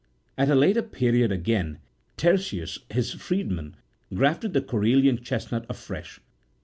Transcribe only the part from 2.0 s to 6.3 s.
Etereius, his freedman, grafted the Corellian38 chesnut afresh.